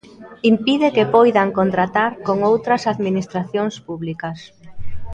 Impide 0.51 0.87
que 0.95 1.09
poidan 1.15 1.49
contratar 1.59 2.11
con 2.27 2.37
outras 2.51 2.83
administracións 2.93 3.75
públicas. 3.87 4.39